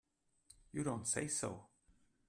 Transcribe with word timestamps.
You 0.71 0.83
don't 0.83 1.05
say 1.05 1.27
so! 1.27 1.67